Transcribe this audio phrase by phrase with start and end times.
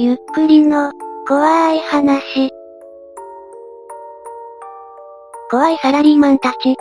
[0.00, 0.92] ゆっくりの、
[1.26, 2.50] 怖い話。
[5.50, 6.76] 怖いサラリーマンたち。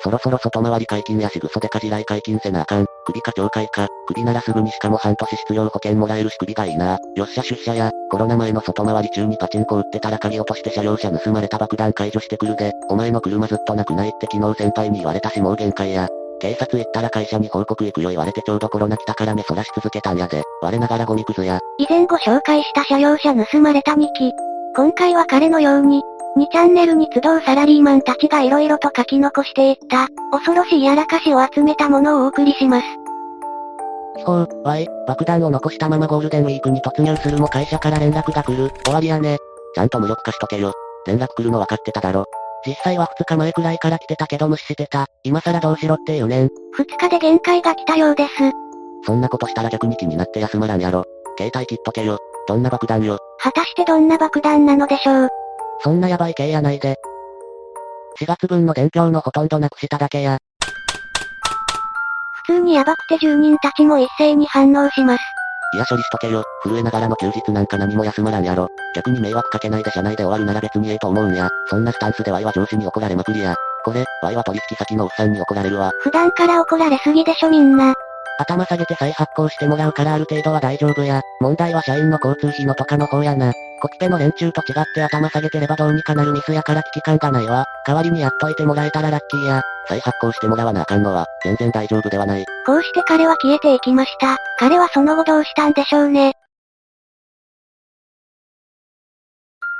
[0.00, 2.86] そろそろ外回り解禁や仕草でかじらい解禁せなあかん。
[3.04, 3.88] 首か懲戒か。
[4.06, 6.98] 首ならすぐにしかも半年失業保険もらえるし首がいいな。
[7.14, 16.08] よっしゃ出社や、コロナ前の外回り中にパチンコ売ってたら鍵落として車両車盗まれた爆弾解除してくるで、お前の車ずっとなくないって昨日先輩に言われたしもう限界や。
[16.42, 20.42] 警察行ったら会社に報告行くよ言われてちょうどコロナ来たから目そらし続けたんやで。
[20.60, 21.60] 我ながらゴミくずや。
[21.78, 24.32] 以前ご紹介した車両車盗まれた2機。
[24.74, 26.02] 今回は彼のように、
[26.36, 32.86] 2チャンネルに集うサラリーマンたちが色々と書き残していった、恐ろしいやらかしを集めたものをお送りします。
[34.16, 39.38] 気候、Y、爆弾を残したままゴールデンウィークに突入するも会社から連絡が来る、終わりやね。
[39.76, 40.72] ちゃんと無力化しとけよ。
[41.06, 42.24] 連絡来るの分かってただろ。
[42.66, 45.06] 実際は2日前くらいから来てたけど無視してた。
[45.24, 46.46] 今更どうしろって言うねん。
[46.46, 46.50] 2
[46.98, 48.30] 日で限界が来たようです。
[49.04, 51.04] そんなことしたら逆に気になって休まらんやろ。
[51.36, 52.18] 携帯切っとけよ。
[52.46, 53.18] どんな爆弾よ。
[53.38, 55.28] 果たしてどんな爆弾なのでしょう。
[55.82, 56.96] そんなヤバい系やないで。
[58.20, 60.38] 4月分の伝票のほとんどなくしただけや。
[62.46, 65.22] 普通にヤバくて住人たちも一斉に反応します。
[65.74, 66.44] いや処理しとけよ。
[66.62, 68.68] 震えながらの休日なんか何も休まらんやろ。
[68.94, 71.48] 逆に迷惑かけないで社内で終わるなら別にええと思うんや。
[71.68, 73.54] そんなスタンスでワイは上司に怒られまくりや。
[73.84, 75.90] これ、ワイは取引先のおっさんに怒られるわ。
[76.02, 77.94] 普段から怒られすぎでしょみんな。
[78.38, 81.22] 頭下げて再発行してもらうからある程度は大丈夫や。
[81.40, 83.52] 問題は社員の交通費のとかの方やな。
[83.80, 87.64] コピペの連中と違って頭下げてればどうにかなるミスやから危機感がないわ。
[87.86, 89.62] 代わりにやっといてもらえたらラッキーや。
[89.88, 92.44] 再発行してもらわなあかんのは、全然大丈夫ではない。
[92.66, 94.36] こうして彼は消えていきました。
[94.58, 96.34] 彼はその後どうしたんでしょうね。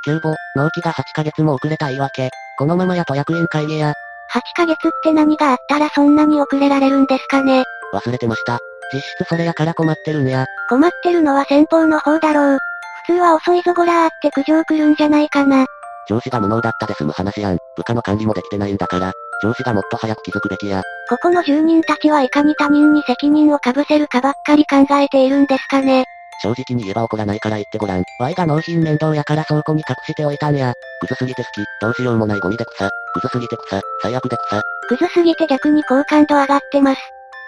[0.04, 2.30] 急募、納期が8ヶ月も遅れた言い訳。
[2.58, 3.92] このままやと役員会議や。
[4.34, 7.64] 8ヶ月って何があったらそんなに遅れられるんですかね。
[7.94, 8.58] 忘れてました。
[8.92, 10.46] 実質それやから困ってるんや。
[10.68, 12.58] 困ってるのは先方の方だろう。
[13.06, 15.66] 普通は遅いぞごらーって苦情来るんじゃないかな。
[16.08, 17.58] 上司が無能だったで済む話やん。
[17.76, 20.82] 部下の管理もできてないんだから、上司がもっと早く気づくべきや。
[21.08, 26.04] ここの住人たちはいかに他人に責任をかぶせるかばっかり考えているんですかね。
[26.42, 28.04] 正直に言えば怒らないから言ってごらん。
[28.18, 30.74] Y が納品面倒やから倉庫に隠しておいたんや。
[31.00, 32.88] クズすぎて好き、どうしようもないゴミで草。
[33.14, 34.62] クズすぎて草、最悪で草。
[34.88, 37.00] クズすぎて逆に好感度上がってます。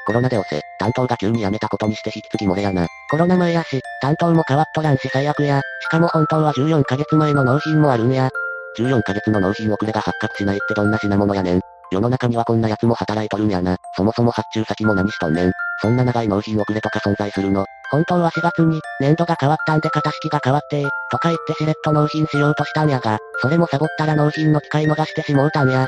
[0.07, 2.87] コロナで押せ、担当が急に辞めたことにして引き継ぎ漏れやな。
[3.11, 5.61] コロナ前やし、担当も変わっとらんし最悪や。
[5.83, 8.31] しかも本当は14ヶ月前の納品もあるんや。
[8.79, 11.61] 14ヶ月の納品遅れが発覚しないってどんな品物やねん。
[11.91, 13.77] 世の中にはこんな奴も働いとるんやな。
[13.97, 15.53] そもそも発注先も何しとんねん。
[15.81, 17.65] そんな長い納品遅れとか存在するの。
[17.91, 25.87] 本当は4月に、年度が変わったんで型式が変わってとか言ってしれっと納品しようとしたんやが、それもサボったら納品の機会逃してしもうたんや。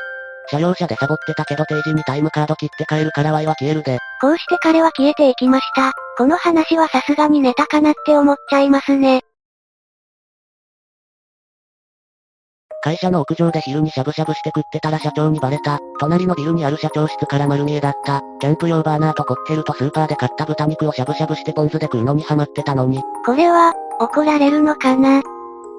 [0.49, 3.99] 車両車でサボってたけど定時にタイムカード切って帰るからワイは消えるで。
[4.21, 5.91] こうして彼は消えていきました。
[6.17, 9.21] この話はさすがにネタかなって思っちゃいますね。
[12.87, 15.77] 会社の屋上で昼にしゃぶしゃぶして食ってたら社長にバレた。
[15.99, 18.21] 隣のビルにある社長室から丸見えだった。
[18.39, 23.01] キャンプ用バーナーとコッケルとスーパーで買った豚肉をしゃぶしゃぶしてポン酢で食うのにハマってたのに。
[23.25, 25.21] これは、怒られるのかな？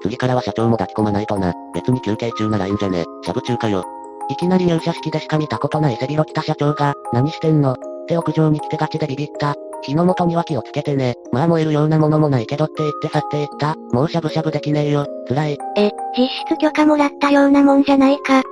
[0.03, 1.51] 次からは社長も抱き込まないとな。
[1.73, 3.05] 別に休憩中ならいいんじゃね。
[3.23, 3.83] しゃぶ中かよ。
[4.29, 7.73] いきなり入社式でしか見たことない背広着た社長が、何してんの？
[7.73, 7.77] っ
[8.07, 9.55] て屋上に来てガチでビビった。
[9.83, 11.15] 火の元には気をつけてね。
[11.31, 13.75] まあ燃えるようなものもないけどって言って去っていった。
[13.91, 15.07] もうしゃぶしゃぶできねえよ。
[15.27, 15.57] 辛い。
[15.77, 18.43] え、実質許可もらったようなもんじゃないか。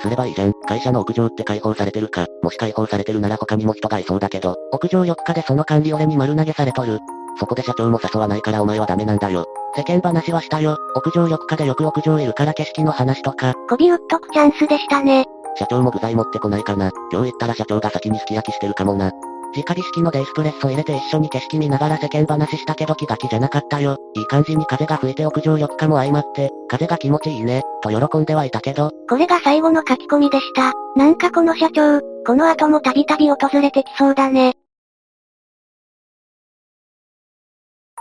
[0.00, 0.52] すればいいじゃん。
[0.66, 2.26] 会社の屋上って開放されてるか。
[2.42, 6.98] もし開放されてるなら他にも人がいそうだけど、屋上4日でその管理俺に丸投げされとる。
[7.38, 9.46] そこで社長も誘わないからお前はダメなんだよ。
[9.76, 10.76] 世間話はしたよ。
[10.96, 13.54] 屋上4日でよく屋上いるから景色の話とか。
[13.68, 15.24] 媚び売っとくチャンスでしたね。
[15.56, 16.90] 社長も具材持ってこないかな。
[17.12, 19.12] 今日行ったら社長が先にすき焼きしてるかもな。
[19.54, 23.98] 直火式のデイスプレッソ入れて一緒に景色見ながら世間話したけど気が気じゃなかったよ。
[24.14, 28.90] いい感じに風が吹いて屋上浴かも相まって、風が気持ちいいね、と喜んではいたけど。
[29.08, 30.72] これが最後の書き込みでした。
[30.96, 34.54] なんかこの社長、この後もたびたび訪れてきそうだね。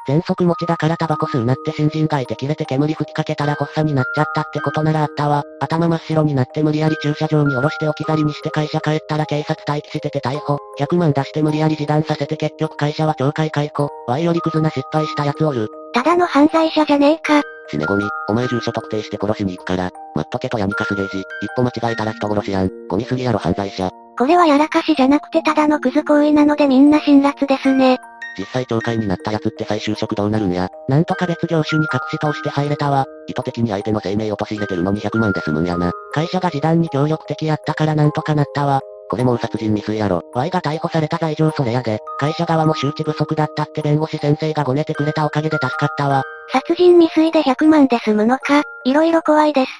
[0.07, 5.44] 全速持ちだからタバコ吸うなって新人がいて切れて煙吹きかけたら発作になっちゃったってことならあったわ。
[5.59, 10.57] 頭真っ白になって無理やり駐車場に降ろして置き去りにして会社帰ったら警察待機してて逮捕。
[10.80, 13.89] 100万出して無理やり示談させて結局会社は懲戒解雇。
[14.07, 15.69] ワイよりクズな失敗した奴おる。
[15.94, 17.42] ただの犯罪者じゃねえか。
[17.69, 19.92] 死ねゴミ、お前住所特定して殺しに行くから。
[20.15, 21.19] 待っとけと闇かすゲージ。
[21.19, 21.25] 一
[21.56, 22.69] 歩間違えたら人殺しやん。
[22.89, 23.89] ゴミすぎやろ犯罪者。
[24.18, 27.97] これはやらかしじゃなくてただのクズ行為なのでみんな辛辣ですね。
[28.38, 30.69] 実際懲戒になった奴って再就職どうなるんや。
[30.88, 33.06] なんとか別業種に隠し通して入れたわ。
[33.28, 35.92] 意図的に相手の生命を陥れてるのに100万で済むんやな。
[36.13, 38.81] 会社が示談に協力的やったからなんとかなったわ。
[39.10, 40.22] これもう殺人未遂やろ。
[40.33, 46.24] Y が逮捕された罪状それやで、会社側も周知不足だったって弁護士先生がごねてくれたおかげで助かったわ。
[46.50, 49.72] 殺人未遂で100万で済むのか、色々怖いです。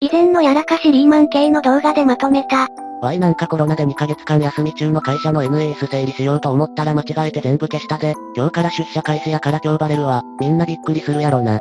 [0.00, 2.68] 以前のやらかしリーマン系の動画でまとめた。
[3.00, 8.14] Y なんかコロナで2ヶ月間休み中の会社の NAS 整理しようと思ったら間違えて全部消したぜ。
[8.36, 10.22] 今日から出社開始やから今日バレるわ。
[10.40, 11.60] みんなびっくりするやろな。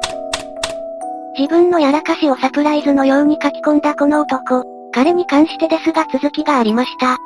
[1.38, 4.64] 自分のやらかしをサプライズのように書き込んだこの男。
[4.92, 7.18] 彼に関してですが続きがありました。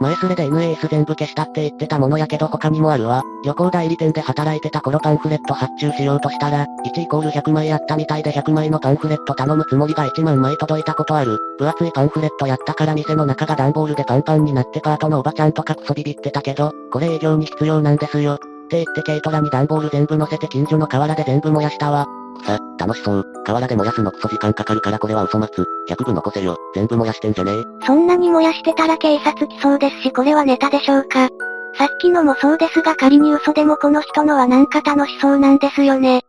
[0.00, 3.22] 前すれで NAS 全部消したって言ってたものやけど他にもあるわ。
[3.44, 11.38] 旅行代理店で働いてた頃パンフレット発注しようとしたら、1イコール100枚あったみたいで100枚のパンフレット頼むつもりが1万枚届いたことある。
[11.58, 18.34] 分厚いパンフレットやったから店の中が段ボールでパンパンになってパートのおばちゃんとかクソビビってたけど、これ営業に必要なんですよ。
[18.34, 18.38] っ
[18.70, 22.06] て言って軽トラに段ボール全部乗せて近所の河原で全部燃やしたわ。
[22.44, 23.24] さ、楽しそう。
[23.44, 25.66] 河原で燃やすのクソ時間かかるからこれは嘘待つ。
[25.88, 26.56] 100部残せよ。
[26.74, 27.86] 全部燃やしてんじゃねえ。
[27.86, 31.28] そんなに燃やしてたら警察来そうですしこれはネタでしょうか。
[31.76, 36.22] さっきのもそうですが仮に嘘でもこの人のはなんか楽しそうなんですよね。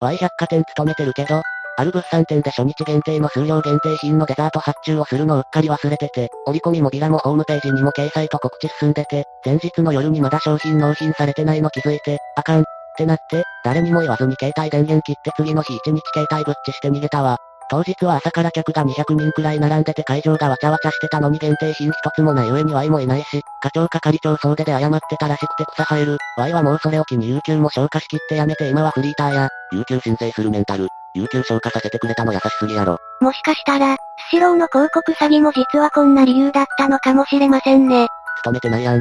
[0.00, 1.42] Y 百貨店勤めてるけど、
[1.76, 12.64] ある物産展で初日限定の数量限定品のデザート発注をするのをうっかり忘れてて、折り込みもビラもホームページにも掲載と告知進んでて、前日の夜にまだ商品納品されてないの気づいて、あかん、っ
[12.96, 17.38] てなって、誰にも言わずに携帯電源切って次の日一日携帯ぶっちして逃げたわ。
[17.70, 26.18] 当日は朝から客が200人くらい並んでて会場がわちゃわちゃしてたのに限定品一つもない上に Y もいないし、課長係長総出で謝ってたらしくて草生える。
[26.36, 30.88] Y はもうそれを機に有給も消化しきってやめて今はフリーターや、有給申請するメンタル。
[31.14, 32.98] 有給消化させてくれたの優しすぎやろ。
[33.20, 38.08] もしかしたら、スシローの広告詐欺も実はこんな理由だったのかもしれませんね。
[38.38, 39.00] 勤めてないやん。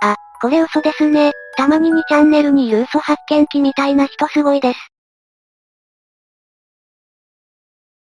[0.00, 1.32] あ、これ嘘ですね。
[1.56, 4.78] たまに2チャンネルにいる嘘発見器みたいな人すごいです。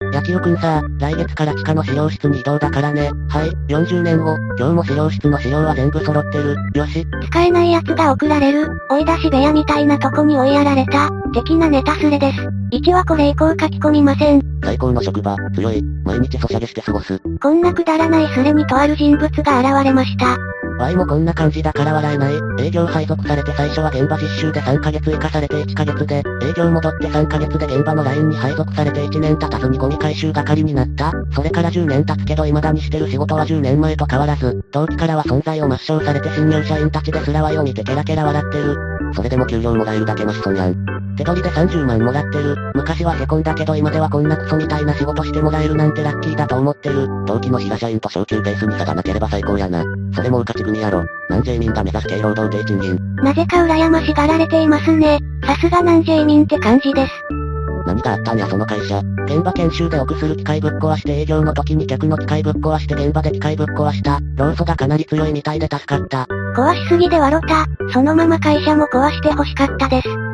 [0.02, 3.10] 野球くんさ、来月から地下の資料室に移動だからね。
[3.30, 6.56] はい、40年後、今日も資料室の資料は全部揃ってる。
[6.76, 7.06] よし。
[7.30, 12.55] 使えないやつが送られる、追い出し部屋みたいなとこに追いやられた、的なネタスレです。
[12.72, 14.42] 1はこれ以降書き込みません。
[14.64, 17.20] 最高の職場、強い、毎日ソシャゲして過ごす。
[17.42, 20.38] こんなくだらないスレにとある人物が現れました。
[20.78, 22.34] Y もこんな感じだから笑えない。
[22.60, 31.14] 営業配属されて最初は現場実習で3ヶ月生かされて1ヶ月で、営業戻って3ヶ月で現場のラインに配属されて1年経たずにゴミ回収係になった。
[31.34, 38.76] それから10年経つけど未だにしてる仕事は10年前と変わらず、同期からは存在を抹消されて新入社員たちですら Y を見てケラケラ笑ってる。
[39.14, 40.95] それでも給料もらえるだけマシソンやん。
[41.16, 42.56] 手取りで30万もらってる。
[42.74, 47.08] 昔はへこんだけど今ではこんなクソみたいな仕事してもらえるなんてラッキーだと思ってる。
[47.26, 49.84] 同期の平社員と昇給ベースに差がなければ最高やな。
[50.14, 51.06] それもう勝ち組やろ。
[51.30, 53.00] 南 J 民が目指す低労働低賃金。
[53.16, 55.20] なぜか羨ましがられていますね。
[55.46, 57.12] さすが南 J 民って感じです。
[57.86, 59.02] 何があったんやその会社。
[59.26, 64.20] 現場研修で臆する機械ぶっ壊して営業の時に客の機械ぶっ壊して現場で機械ぶっ壊した。
[64.36, 66.28] 労組がかなり強いみたいで助かった。
[66.56, 67.66] 壊しすぎで笑った。
[67.92, 70.25] そのまま会社も壊して欲しかったです。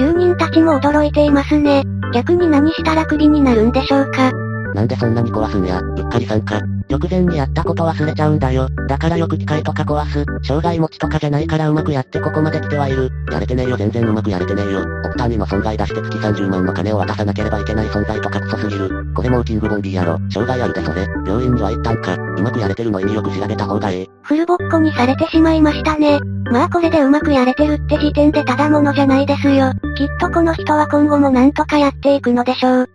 [0.00, 1.84] 住人たちも驚いていますね。
[2.14, 4.32] 逆に何したらクビになるんでしょうか？
[4.74, 6.58] なんでそんなに壊すんや、うっかりさんか。
[6.90, 8.68] 直前にやったこと忘れちゃうんだよ。
[8.88, 10.24] だからよく機械とか壊す。
[10.42, 13.10] 障害持ちとかじゃないからうまくやってここまで来てはいる。
[13.30, 14.80] やれてねえよ全然うまくやれてねえよ。
[14.80, 18.90] オプターにも存在出して月30万の金を渡さなければいけない存在とかクソすぎる。
[19.14, 20.18] これもウキングボンビーやろ。
[20.30, 21.02] 障害あるでそれ。
[21.26, 22.14] 病院には行ったんか。
[22.14, 24.08] うまくやれてるの意味よく調べた方がええ。
[24.22, 26.18] フルボッコにされてしまいましたね。
[26.50, 29.72] まあこれでうまくやれてるって時点でただものじゃないですよ。
[29.96, 32.88] きっとこの人は今後もなんとかやっていくのでしょう。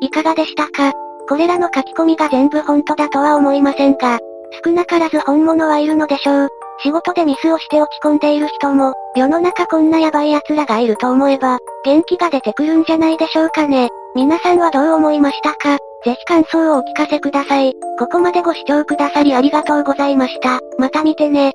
[0.00, 0.92] いかがでしたか？
[1.28, 4.18] これらの書き込みが全部本当だとは思いませんが、
[4.64, 6.48] 少なからず本物はいるのでしょう。
[6.80, 13.88] 仕事でミスをして落ち込んでいる人も、世の中こんなヤバい奴らがいると思えば、元気が出てくるんじゃないでしょうかね。
[14.14, 15.76] 皆さんはどう思いましたか？
[16.04, 17.74] ぜひ感想をお聞かせください。
[17.98, 20.60] ここまでご視聴くださりありがとうございました。
[20.78, 21.52] また見てね。